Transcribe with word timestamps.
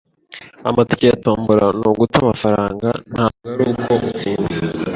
"Amatike 0.69 1.05
ya 1.11 1.17
tombora 1.23 1.65
ni 1.79 1.85
uguta 1.89 2.15
amafaranga." 2.23 2.87
"Ntabwo 3.13 3.45
ari 3.61 3.71
uko 3.73 3.91
utsinze." 4.09 4.59